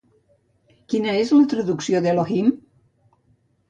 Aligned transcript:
Quina 0.93 1.13
és 1.25 1.35
la 1.37 1.45
traducció 1.53 2.05
d'Elohim? 2.09 2.53